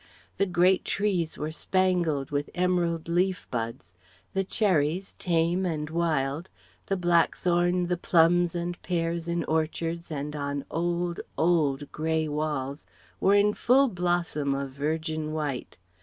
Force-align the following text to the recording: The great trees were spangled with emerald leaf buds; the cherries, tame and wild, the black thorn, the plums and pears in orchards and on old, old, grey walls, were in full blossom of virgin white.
The 0.37 0.47
great 0.47 0.83
trees 0.83 1.37
were 1.37 1.51
spangled 1.51 2.31
with 2.31 2.49
emerald 2.55 3.07
leaf 3.07 3.45
buds; 3.51 3.93
the 4.33 4.43
cherries, 4.43 5.13
tame 5.19 5.63
and 5.63 5.91
wild, 5.91 6.49
the 6.87 6.97
black 6.97 7.37
thorn, 7.37 7.85
the 7.85 7.97
plums 7.97 8.55
and 8.55 8.81
pears 8.81 9.27
in 9.27 9.43
orchards 9.43 10.09
and 10.11 10.35
on 10.35 10.65
old, 10.71 11.19
old, 11.37 11.91
grey 11.91 12.27
walls, 12.27 12.87
were 13.19 13.35
in 13.35 13.53
full 13.53 13.89
blossom 13.89 14.55
of 14.55 14.71
virgin 14.71 15.33
white. 15.33 15.77